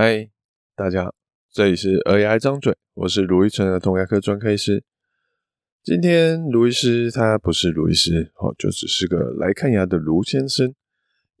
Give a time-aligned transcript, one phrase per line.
[0.00, 0.30] 嗨，
[0.76, 1.14] 大家好，
[1.50, 4.84] 这里是儿牙一张嘴，我是卢一成儿童牙科专科医师。
[5.82, 10.72] 今天卢医师他不是卢医师，哦，就只是个来看牙的卢先生。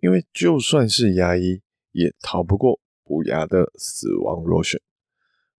[0.00, 1.62] 因为就算是牙医，
[1.92, 4.80] 也逃不过补牙的死亡螺旋。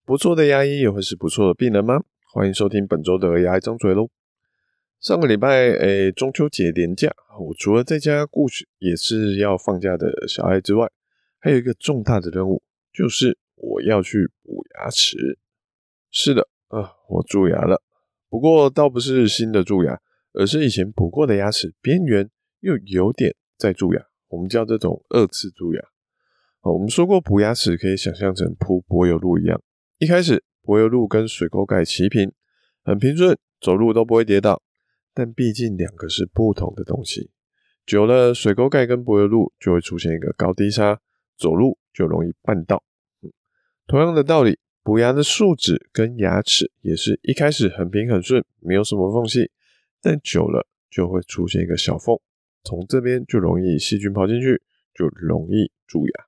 [0.04, 2.04] 不错的牙医也会是不错的病人吗？
[2.34, 4.10] 欢迎收听本周的儿牙一张嘴喽。
[5.00, 8.48] 上个礼拜，诶，中秋节连假，我除了在家顾
[8.80, 10.92] 也是要放假的小孩之外，
[11.40, 12.62] 还有一个重大的任务。
[13.00, 15.40] 就是我要去补牙齿，
[16.12, 17.82] 是的，啊，我蛀牙了。
[18.28, 19.98] 不过倒不是新的蛀牙，
[20.34, 25.82] 而是以前补过的牙齿边缘又有点在蛀牙，我们叫这种二次蛀牙。
[26.64, 29.62] 我们说过补牙齿可以想象成铺柏油路一样，
[30.00, 32.30] 一开始柏油路跟水沟盖齐平，
[32.84, 34.62] 很平顺，走路都不会跌倒。
[35.14, 37.32] 但毕竟两个是不同的东西，
[37.86, 41.00] 久了水沟盖跟柏油路就会出现一个高低差。
[41.38, 42.84] 走路就容易绊倒。
[43.90, 49.50] 同样的道理，补牙的树脂跟牙齿也是一开始很平很顺，没有什么缝隙，
[50.00, 52.16] 但久了就会出现一个小缝，
[52.64, 54.62] 从这边就容易细菌跑进去，
[54.94, 56.26] 就容易蛀牙。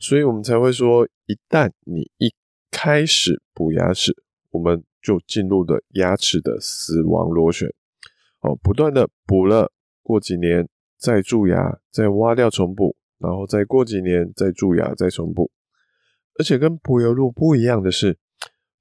[0.00, 2.34] 所以我们才会说，一旦你一
[2.72, 4.12] 开始补牙齿，
[4.50, 7.72] 我们就进入了牙齿的死亡螺旋。
[8.40, 9.70] 哦，不断的补了，
[10.02, 12.96] 过几年再蛀牙，再挖掉重补。
[13.18, 15.48] 然后再过几年再蛀牙再重补，
[16.38, 18.18] 而且跟柏油路不一样的是，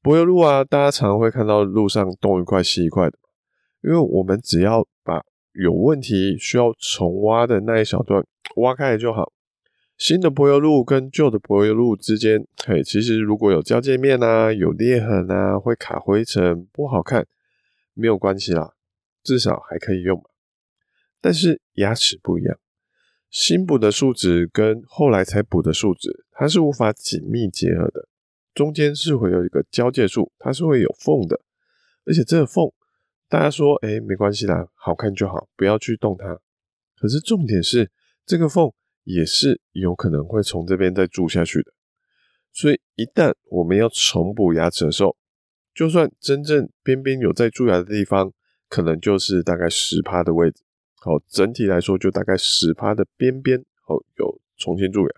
[0.02, 3.18] 柏油路啊，大家常会看到路上东一块西一块的，
[3.82, 8.26] 因为我们只要把有问题需要重挖的那一小段
[8.58, 9.32] 挖开来就好。
[9.98, 17.26] 新的柏油路跟旧的柏油路之间，嘿，其实如果有交界面啊、有裂痕啊、会卡灰尘不好看，
[17.94, 18.74] 没有关系啦，
[19.24, 20.26] 至少还可以用嘛。
[21.22, 22.58] 但是牙齿不一样。
[23.36, 28.08] 新补的树脂跟后来才补的树脂，它是无法紧密结合的，
[28.54, 31.42] 中间是会有一个交界处，它是会有缝的，
[32.06, 32.72] 而且这个缝，
[33.28, 36.40] 大家说，哎，没关系啦，好看就好，不要去动它。
[36.96, 37.92] 可是重点是，
[38.26, 38.72] 这个缝
[39.04, 41.74] 也是有可能会从这边再蛀下去的，
[42.54, 45.18] 所以一旦我们要重补牙齿的时候，
[45.74, 48.32] 就算真正边边有在蛀牙的地方，
[48.70, 50.65] 可能就是大概十趴的位置。
[51.06, 55.16] 好，整体来说就大概十趴的边边哦，有重新蛀牙，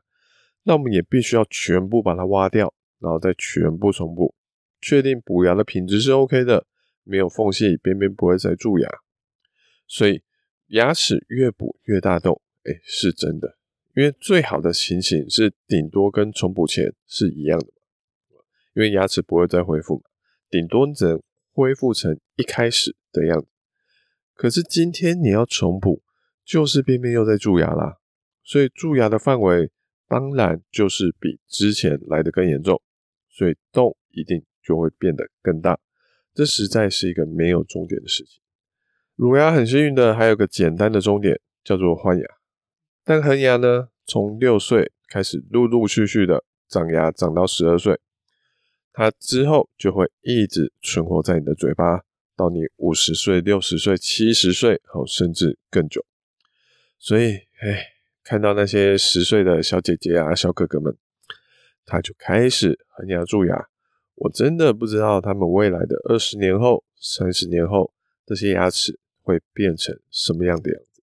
[0.63, 4.35] 那我们也必须要全部把它挖掉，然后再全部重补，
[4.81, 6.65] 确定补牙的品质是 OK 的，
[7.05, 8.89] 没有缝隙，边边不会再蛀牙。
[9.87, 10.21] 所以
[10.71, 13.55] 牙齿越补越大洞，哎，是真的，
[13.95, 17.67] 因为最好的情形是顶多跟重补前是一样的，
[18.73, 20.03] 因为牙齿不会再恢复，
[20.49, 21.23] 顶多只能
[21.53, 23.47] 恢复成一开始的样子。
[24.37, 26.03] 可是今天你要重补，
[26.45, 27.97] 就是偏偏又在蛀牙啦，
[28.43, 29.71] 所以蛀牙的范围
[30.07, 32.79] 当然就是比之前来的更严重，
[33.29, 35.79] 所以洞一定就会变得更大。
[36.35, 38.39] 这实在是一个没有终点的事情。
[39.15, 42.25] 乳牙很幸运的还有个简单的终点，叫做换牙。
[43.03, 47.99] 但恒牙呢，从六岁开始陆陆续续的长牙，长到十二岁，
[48.93, 52.03] 它之后就会一直存活在你的嘴巴。
[52.37, 56.05] 到你五十岁、六十岁、七十岁，哦，甚至更久。
[56.99, 57.87] 所以，哎，
[58.23, 60.95] 看到那些十岁的小姐姐啊、小哥哥们，
[61.83, 63.67] 他就开始恒牙蛀牙。
[64.15, 67.91] 我真的不知道他们未来的二十年后、三十年后，
[68.25, 71.01] 这些牙齿会变成什么样的样子。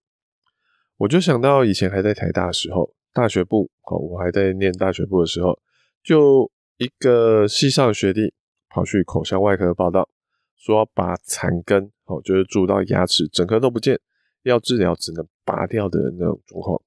[0.97, 5.61] 我就想到以前还在台大的时候，大学部，哦，我还在念大学部的时候，
[6.03, 8.33] 就一个系上学弟
[8.69, 10.09] 跑去口腔外科报到。
[10.65, 14.01] 说要拔残根，哦，就是蛀到牙齿整颗都不见，
[14.45, 16.81] 要治疗只能拔掉的那种状况。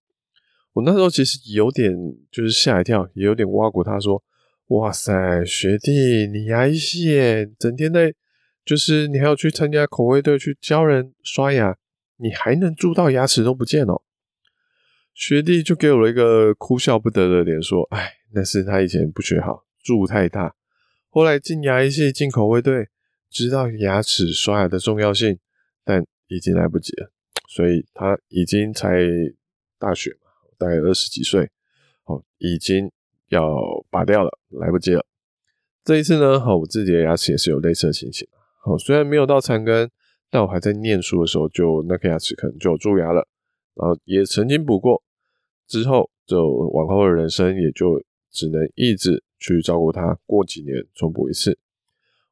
[0.73, 1.93] 我那时候其实有点
[2.31, 4.23] 就是吓一跳，也有点挖苦他说
[4.69, 8.11] ：“哇塞，学弟，你牙医系耶，整天在
[8.65, 11.77] 就是你还要去参加口卫队去教人刷牙，
[12.17, 14.01] 你还能蛀到牙齿都不见哦。”
[15.13, 20.55] 学弟就给我了一个哭笑不得的脸，说：“哎，那是他以前不学好，蛀太大，
[21.09, 22.87] 后来进牙医系进口卫队。”
[23.29, 25.37] 知道牙齿刷牙的重要性，
[25.83, 27.11] 但已经来不及了。
[27.47, 29.05] 所以他已经才
[29.79, 31.49] 大学嘛，大概二十几岁，
[32.05, 32.91] 哦，已经
[33.29, 33.55] 要
[33.89, 35.05] 拔掉了，来不及了。
[35.83, 38.27] 这一次呢，我自己的牙齿也是有类似的情形。
[38.65, 39.89] 哦，虽然没有到残根，
[40.29, 43.25] 但我还在念书的时候，就那颗牙齿可能就有蛀牙了。
[43.75, 45.01] 然后也曾经补过，
[45.67, 51.57] 之后就往后的人生也就只能一直去照顾它，过几年重补一次。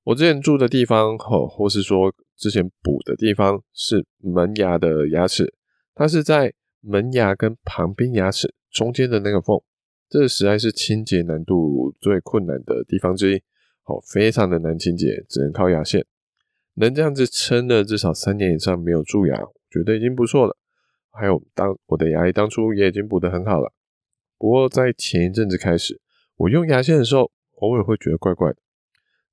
[0.06, 5.52] 我之前住的地方，吼，或是说之前补的地方是门牙的牙齿，
[5.96, 9.60] 它是在门牙跟旁边牙齿中间的那个缝，
[10.08, 13.42] 这实在是清洁难度最困难的地方之一，
[13.82, 16.06] 好，非常的难清洁，只能靠牙线。
[16.76, 20.56] 能这样子撑了至少三年以上没有蛀牙，我觉得已经不错了。
[21.12, 23.74] 还有当我的牙医当初也已经补得很好了，
[24.38, 26.00] 不过在前一阵子开始，
[26.36, 28.58] 我用牙线的时候，偶尔会觉得怪怪的。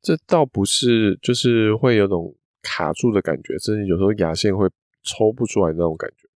[0.03, 4.69] 这倒不是，就是会有种卡住的感觉，甚至有时候牙线会
[5.05, 6.29] 抽不出来那种感觉。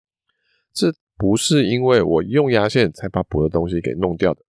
[0.71, 4.41] 这不是因为我用牙线才把补的东西给弄掉的，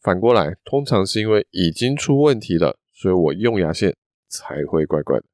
[0.00, 3.94] 反过来，通常是因为已经出问题了，所以我用牙线
[4.28, 5.24] 才会怪怪的。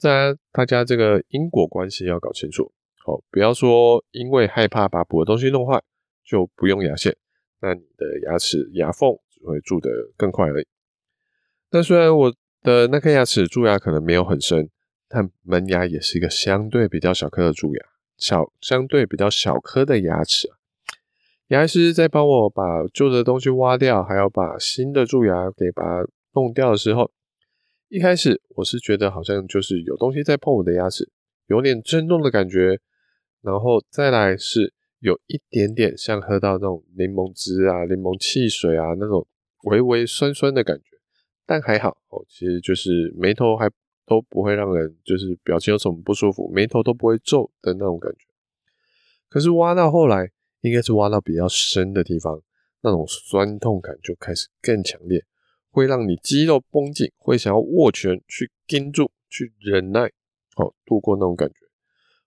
[0.00, 2.72] 当然，大家这个因果关系要搞清楚。
[3.04, 5.82] 好，不要说因为害怕把补的东西弄坏
[6.24, 7.16] 就不用牙线，
[7.60, 10.66] 那你的牙齿牙缝只会蛀得更快而已。
[11.70, 14.70] 那虽然我的那颗牙齿蛀牙可能没有很深，
[15.08, 17.82] 但门牙也是一个相对比较小颗的蛀牙，
[18.16, 20.48] 小相对比较小颗的牙齿。
[21.48, 27.10] 牙医师在帮我把旧的东西挖掉，还要把新的蛀牙给把它弄掉的时候。
[27.88, 31.10] 一开始我是觉得好像就是有东西在碰我的牙齿，
[31.48, 32.78] 有点震动的感觉，
[33.42, 39.26] 然后再来是有一点点像喝到那种柠檬汁啊、柠檬汽水啊那种
[39.64, 40.91] 微微酸酸的感觉，
[41.46, 43.70] 但还好哦，其实就是眉头还
[44.06, 48.26] 都不会让人就是表情有什么不舒服，眉头都不会皱的那种感觉。
[49.28, 50.30] 可是挖到后来，
[50.60, 52.42] 应该是挖到比较深的地方，
[52.82, 55.24] 那种酸痛感就开始更强烈。
[55.70, 60.12] 会让你肌肉绷紧，会想要握拳去盯住，去忍耐，
[60.54, 61.54] 好度过那种感觉。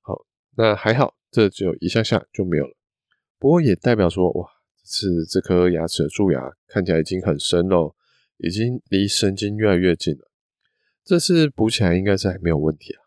[0.02, 0.26] 好，
[0.58, 2.76] 那还好，这只有一下下就没有了。
[3.38, 4.50] 不过也代表说，哇，
[4.84, 7.96] 是这颗牙齿的蛀牙看起来已经很深了，
[8.38, 10.32] 已经离神经越来越近了。
[11.04, 13.02] 这次补起来应该是还没有问题啊，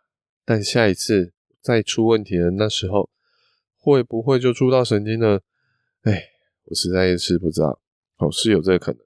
[0.45, 3.11] 但下一次再出问题的那时候，
[3.77, 5.41] 会不会就出到神经呢？
[6.03, 6.25] 哎，
[6.65, 7.81] 我实在是不知道。
[8.19, 9.01] 哦，是有这个可能。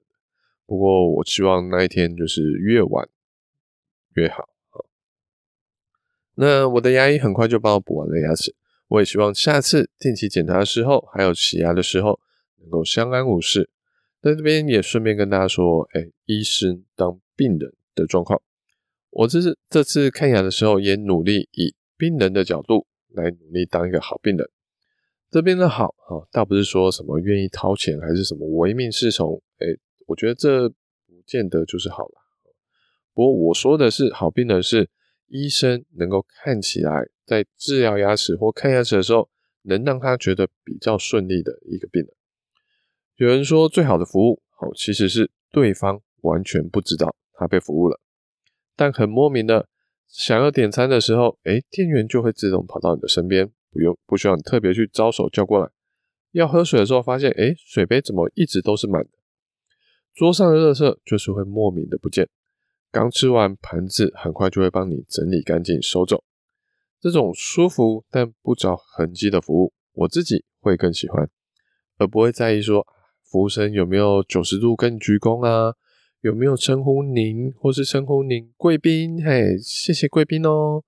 [0.65, 3.07] 不过，我希望那一天就是越晚
[4.13, 4.49] 越好。
[6.35, 8.55] 那我的牙医很快就帮我补完了牙齿，
[8.87, 12.19] 我也希望下次定期检查的时候，还有洗牙的时候，
[12.61, 13.69] 能够相安无事。
[14.23, 18.41] 在这边也顺便跟大家说，哎，医生当病人的状况，
[19.09, 24.49] 我这次这次看牙的时候，也努力以病人的角度来努力当一个好病人。
[25.29, 29.67] 这边的好啊，倒不是说什么愿意掏钱，还是什么唯命是从，哎。
[30.05, 32.15] 我觉得这不见得就是好了。
[33.13, 34.89] 不过我说的是好病人是
[35.27, 39.29] 医生能够看起来在治疗牙齿或看牙齿的时候，
[39.61, 42.13] 能让他觉得比较顺利的一个病人。
[43.15, 47.99] 有人说最好的服务，好，其实是对方完全不知道他被服务了，
[48.75, 49.69] 但很莫名的
[50.07, 55.69] 想要点餐的时候，诶，店员就会自动跑到你的身边，不用不需要你特别去招手叫过来。
[56.31, 59.09] 要喝水的时候，发现诶，水杯怎么一直都是满的。
[60.15, 62.27] 桌上的热色就是会莫名的不见，
[62.91, 66.23] 刚吃完盘子很快就会帮你整理干净收走。
[66.99, 71.29] 这种舒服但不着痕迹的服务，我自己会更喜欢，
[71.97, 72.87] 而不会在意说
[73.33, 75.73] 服务生有没有九十度跟你鞠躬啊，
[76.21, 80.83] 有没有称呼您或是称呼您贵宾，嘿，谢谢贵宾哦。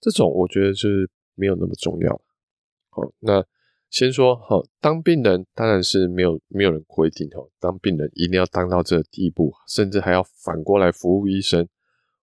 [0.00, 2.22] 这种我觉得是没有那么重要。
[2.90, 3.44] 好，那。
[3.90, 11.68] 先说好，当病人当然是没有没有人规定哦，当病人一定要当到这个地步，甚至还要反过来服务医生。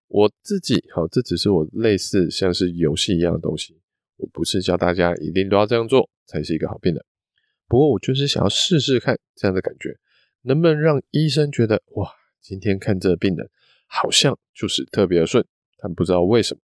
[0.07, 3.79] 我自己好，这只是我类似像是游戏一样的东西，
[4.15, 7.05] 我不是教大家一定都要这样做才是一个好病人。
[7.69, 9.95] 不过我就是想要试试看这样的感觉，
[10.41, 12.11] 能不能让医生觉得哇，
[12.41, 13.49] 今天看这病人
[13.87, 15.45] 好像就是特别的顺，
[15.77, 16.61] 但不知道为什么。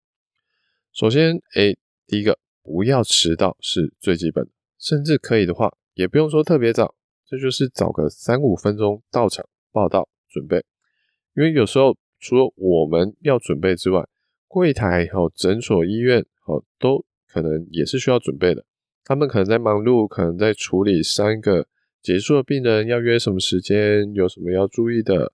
[0.93, 4.51] 首先，诶，第一个不要迟到是最基本的。
[4.79, 6.95] 甚至可以的话，也不用说特别早，
[7.27, 10.65] 这就是早个三五分钟到场报到准备。
[11.35, 14.07] 因为有时候除了我们要准备之外，
[14.47, 18.65] 柜台和诊所、医院哦都可能也是需要准备的。
[19.13, 21.67] 他们可能在忙碌，可能在处理三个
[22.01, 25.31] 结束的病人要约什么时间，有什么要注意的，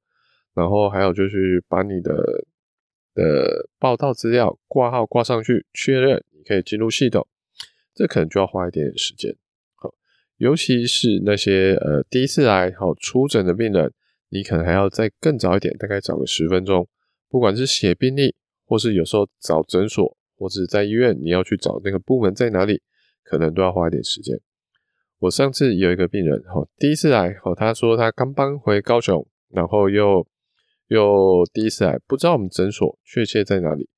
[0.52, 2.44] 然后还有就是把你的
[3.14, 7.24] 的报道资料挂号挂上去，确认你可以进入系统。
[7.94, 9.32] 这可能就要花一点点时间，
[9.76, 9.94] 好，
[10.38, 13.92] 尤其是那些呃第一次来好出诊的病人，
[14.30, 16.88] 你可能还要再更早一点，大概早个十分钟。
[17.28, 18.34] 不管是写病历，
[18.66, 22.82] 或是有时候找诊所，或者在医院，你要去找那个部门在哪里，
[23.28, 24.40] 可能都要花一点时间。
[25.18, 30.26] 我上次有一个病人，好，第一次来，好，他说他刚搬回高雄，然后又
[30.86, 33.88] 又第一次来，不知道我们诊所确切在哪里，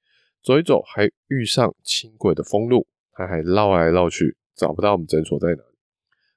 [0.42, 2.87] 走一走还遇上轻轨的封路。
[3.12, 5.76] 他还绕来绕去，找不到我们诊所在哪里。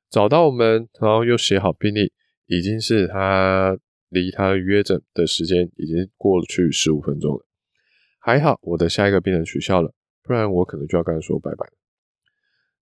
[0.09, 2.11] 找到我们，然后又写好病历，
[2.47, 3.77] 已经是他
[4.09, 7.45] 离他约诊的时间已经过去十五分钟了。
[8.19, 11.82] 还好我的下一个病人取消了，不然我可能就要跟他说拜拜。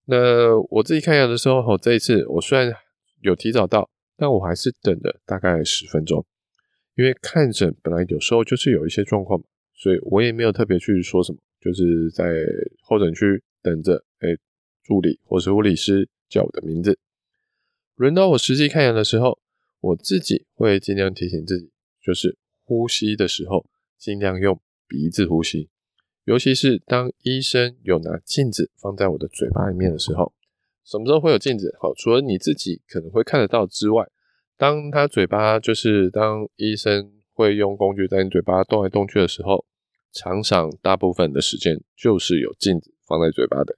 [0.09, 2.73] 那我自己看牙的时候，吼，这一次我虽然
[3.21, 6.25] 有提早到，但我还是等了大概十分钟，
[6.95, 9.45] 因为看诊本来有时候就是有一些状况嘛，
[9.75, 12.23] 所以我也没有特别去说什么，就是在
[12.83, 14.29] 候诊区等着，哎，
[14.81, 16.97] 助理或是护理师叫我的名字。
[17.95, 19.37] 轮到我实际看牙的时候，
[19.81, 21.69] 我自己会尽量提醒自己，
[22.01, 23.65] 就是呼吸的时候
[23.97, 25.69] 尽量用鼻子呼吸。
[26.27, 30.34] 尤其是当医生有拿镜子放在我的嘴巴里面的时候，
[30.84, 31.74] 什么时候会有镜子？
[31.79, 34.05] 好，除了你自己可能会看得到之外，
[34.57, 39.63] 当他嘴巴就是当医生会用工具在你嘴巴动来动去的时候，
[40.12, 43.77] 常常大部分的时间就是有镜子放在嘴巴的，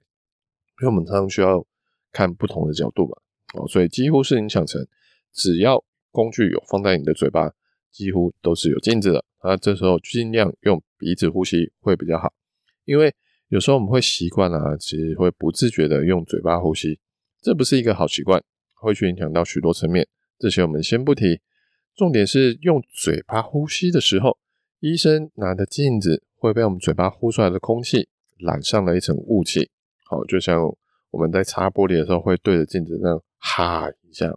[0.82, 1.64] 因为我们常常需要
[2.10, 3.16] 看不同的角度嘛，
[3.54, 4.84] 哦，所以几乎是你想成，
[5.32, 7.54] 只要工具有放在你的嘴巴，
[7.92, 12.32] 几乎都是有镜子的，那这时候尽量用鼻子呼吸会比较好。
[12.90, 13.14] 因为
[13.50, 16.98] 有时候我们会习惯啊，其实会不自觉的用嘴巴呼吸，
[17.40, 18.42] 这不是一个好习惯，
[18.74, 20.08] 会去影响到许多层面。
[20.40, 21.40] 这些我们先不提，
[21.94, 24.36] 重点是用嘴巴呼吸的时候，
[24.80, 29.70] 医生拿的镜子会被我们嘴巴呼出来的空气染上了一层雾气，
[30.06, 30.60] 好，就像
[31.12, 34.36] 我们在擦玻璃的时候会对着镜子那样哈一下，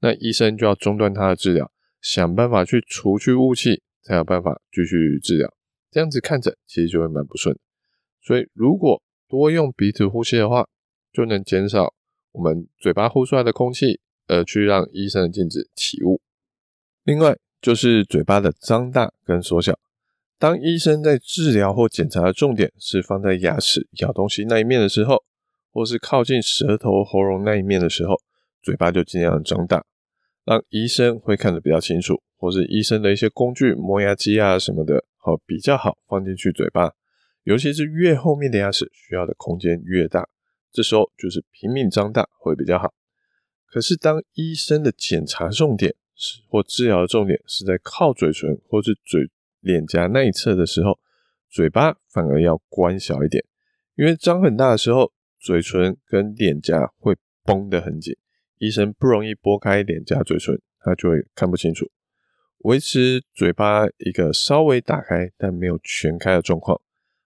[0.00, 5.53] 那医生就要中断他的治疗，想办法去除去雾气，才有办法继续治疗。
[5.94, 7.56] 这样子看着其实就会蛮不顺，
[8.20, 10.68] 所以如果多用鼻子呼吸的话，
[11.12, 11.94] 就能减少
[12.32, 16.20] 我们嘴巴呼出来的空气，而去让医生的镜子起雾。
[17.04, 19.78] 另外就是嘴巴的张大跟缩小。
[20.36, 25.22] 当医生在治疗或检查的重点是放在牙齿咬东西那一面的时候，
[25.70, 28.16] 或是靠近舌头喉咙那一面的时候，
[28.60, 29.84] 嘴巴就尽量张大，
[30.44, 35.04] 让医生会看得比较清楚，或是医生的一些工具磨牙机啊什么的。
[35.24, 36.92] 好，比较好放进去嘴巴，
[37.44, 40.28] 尤其是越后面的牙齿需要的空间越大，
[40.70, 42.92] 这时候就是拼命张大会比较好。
[43.64, 51.00] 可是当医生的检查重点是或治疗的重点是在靠嘴唇或是嘴脸颊那一侧的时候，
[51.48, 53.42] 嘴巴反而要关小一点，
[53.94, 58.14] 因为张很大的时候，嘴唇跟脸颊会绷得很紧，
[58.58, 61.90] 医生不容易拨开脸颊嘴唇，他就会看不清楚。
[62.64, 66.80] 维持嘴巴一个稍微打开但没有全开的状况。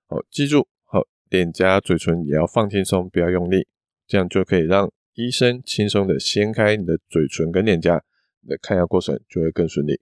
[0.08, 3.68] 好，记住，好，脸颊、嘴唇也要放轻松，不要用力，
[4.08, 8.02] 这样就可以让医生轻松的掀开你的嘴唇跟脸颊，
[8.40, 10.00] 你的看牙过程就会更顺利。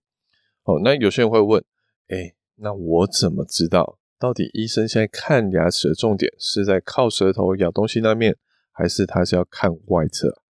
[0.62, 1.62] 好，那有些人会问，
[2.08, 8.34] 哎，那我怎么知道到底医生现在看牙齿的重点是在靠舌头咬东西那面，
[8.72, 10.42] 还是他是要看外侧？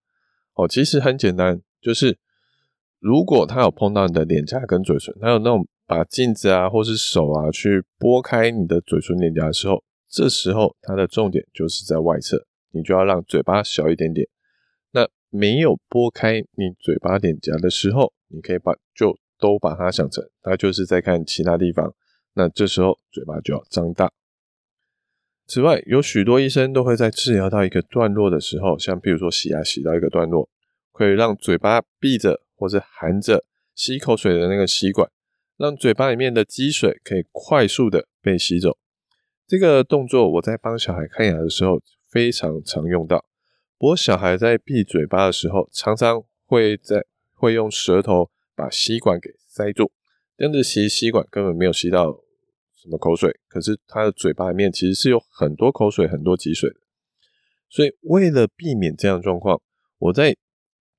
[0.55, 2.21] 哦，其实很简单，就是。
[2.99, 14.27] 如果他有碰到你的脸颊跟嘴唇，他有那种把镜子啊或是手啊去拨开你的嘴唇脸颊的时候，这时候它的重点就是在外侧，你就要让嘴巴小一点点。
[14.93, 21.95] 那没有拨开你嘴巴脸颊的时候，你可以把就都把它想成它就是在看其他地方。
[22.35, 24.11] 那这时候嘴巴就要张大。
[25.47, 30.49] 此外，有许多医生都会在治疗到一个段落的时候，像比如说洗牙洗到一个段落，
[30.93, 32.41] 可以让嘴巴闭着。
[32.57, 33.45] 或者含着
[33.75, 35.09] 吸口水的那个吸管，
[35.57, 38.77] 让嘴巴里面的积水可以快速的被吸走。
[39.47, 43.25] 这个动作我在帮小孩看牙的时候非常常用到。
[43.79, 49.93] 不过小孩在闭嘴巴的时候，常常会在会用舌头把吸管给塞住，
[50.37, 52.23] 这样子吸吸管根本没有吸到
[52.75, 56.77] 什么口水，可是他的嘴巴里面其实是有很多口水、很多积水的。
[57.69, 59.61] 所以为了避免这样状况，
[59.99, 60.35] 我在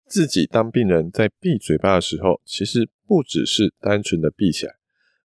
[0.08, 4.74] 自己当病人在闭嘴巴的时候，其实不只是单纯的闭起来，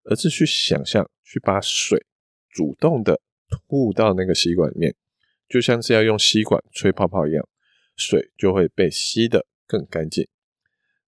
[0.04, 2.04] 而是去想象去把水
[2.50, 4.94] 主动的吐到那个吸管里面，
[5.48, 7.48] 就像是要用吸管吹泡泡一样，
[7.96, 10.26] 水就会被吸得更干净。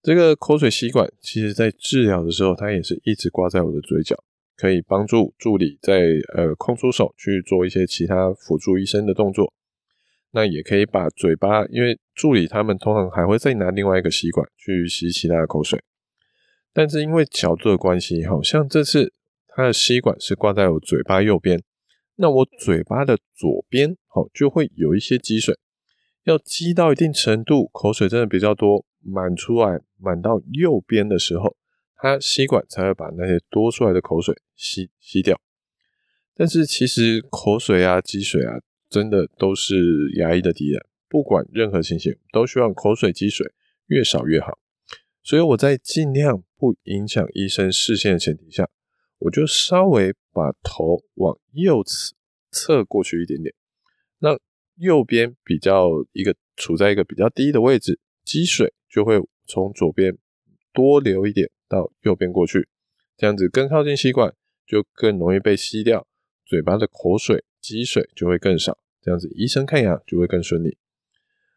[0.02, 4.14] 这个口水吸管其实在治疗的时候，它也是一直挂在我的嘴角，
[4.56, 6.02] 可以帮助助理在
[6.34, 9.52] 呃空出手去做一些其他辅助医生的动作。
[10.36, 15.80] 那也可以把嘴巴，因为助理他们通常还会再拿另外一个吸管去吸其他的口水，
[16.72, 19.12] 但是因为角度的关系，好像这次
[19.46, 21.62] 它的吸管是挂在我嘴巴右边，
[22.16, 25.56] 那我嘴巴的左边，好就会有一些积水，
[26.24, 31.56] 要积到一定程度，口水真的比较多，满出来满到右边的时候，
[31.94, 35.40] 它吸管才会把那些多出来的口水吸吸掉。
[36.34, 38.58] 但是其实口水啊、积水啊。
[38.88, 39.74] 真的都是
[40.16, 43.52] 牙医的敌人，不管任何情形，都希望口水积水
[43.86, 44.58] 越少越好。
[45.22, 48.68] 所以我在尽量不影响医生视线的前提下，
[49.18, 52.14] 我就稍微把头往右侧
[52.50, 53.54] 侧过去一点点，
[54.18, 54.38] 让
[54.76, 60.16] 右边比较一个处在一个比较低的位置，积水就会从左边
[60.72, 62.68] 多流一点到右边过去，
[63.16, 64.34] 这样子更靠近吸管，
[64.66, 66.06] 就更容易被吸掉，
[66.44, 70.76] 嘴巴的口水积水就会更少，这样子医生看牙就会更顺利。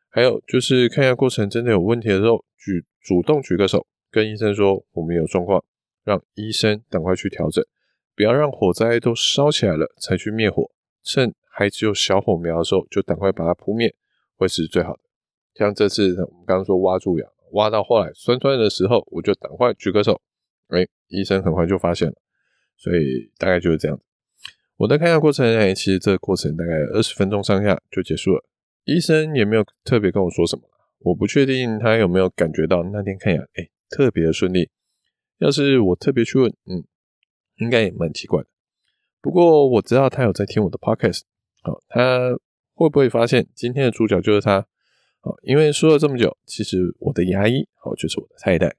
[0.10, 5.62] 还有就是看牙过程真的有问题的时候，举主动举个手，跟医生说我们有状况，
[6.06, 7.62] 让医生赶快去调整，
[8.16, 10.72] 不要让火灾都烧起来了才去灭火，
[11.04, 13.94] 趁还只有小火苗的时候就赶快把它扑灭，
[14.38, 15.02] 会是最好的。
[15.56, 20.22] 像这次我们刚刚说挖蛀牙，挖到后来酸酸的时候，我就赶快举个手，
[20.70, 22.16] 哎，医生很快就发现了，
[22.78, 24.00] 所以大概就是这样。
[24.78, 28.44] 我的看牙过程，哎，其实这个过程大概二十分钟上下就结束了。
[28.86, 30.64] 医生也没有特别跟我说什么，
[31.00, 34.70] 我不确定他有没有感觉到那天看牙，哎，特别的顺利。
[35.40, 36.84] 要是我特别去问，嗯，
[37.58, 38.48] 应该也蛮奇怪的。
[39.20, 41.22] 不过我知道他有在听我的 podcast，
[41.64, 42.38] 好，他
[42.74, 44.66] 会不会发现今天的主角就是他？
[45.22, 48.74] 好，因为说了这么久，其实我的牙医好就是我的太太，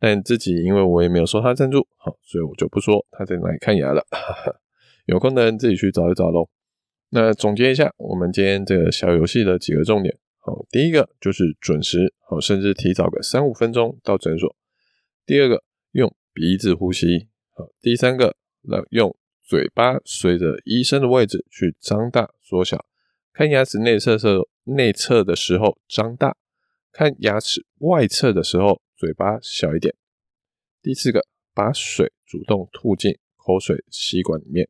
[0.00, 4.04] 但自己因为我也没有收他赞助，好，所以我就不说他在哪里看牙了。
[4.10, 4.60] 哈哈，
[5.04, 6.48] 有空的人自己去找一找喽。
[7.10, 10.18] 那总结一下，我们今天这个小游戏的几个重点。
[10.38, 14.56] 好，第一个就是准时，好，甚至提早个三五分钟到诊所。
[15.26, 17.28] 第二个，用鼻子呼吸。
[17.54, 22.84] 好，第三个，来用嘴巴随着医生的位置去张大缩小。
[23.32, 26.36] 看牙齿内侧侧内侧的时候张大，
[26.90, 29.94] 看牙齿外侧的时候嘴巴小一点。
[30.82, 34.68] 第四个，把水主动吐进口水吸管里面。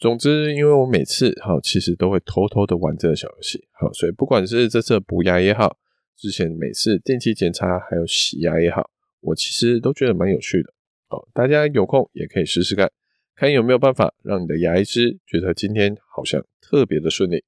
[0.00, 5.76] 总之，因为我每次好，其实都会偷偷的玩这个小游戏，好，所以不管是这次补牙也好，
[6.16, 10.72] 之前每次定期检查还有洗牙也好，我其实都觉得蛮有趣的。
[11.06, 12.90] 好，大家有空也可以试试看，
[13.36, 17.44] 看有没有办法让你的牙医师觉得今天好像特别的顺利。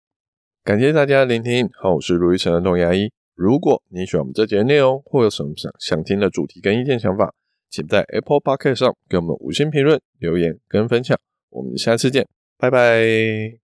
[0.62, 3.10] 感谢大家的聆听，好，我是卢玉成的童牙医。
[3.34, 7.34] 如果你喜欢我们这节内容，或有什么想想听的主题跟意见想法，
[7.70, 11.18] 请在 Apple Podcast 上给我们五星评论、留言跟分享。
[11.48, 12.28] 我们下次见。
[12.62, 13.58] 拜拜。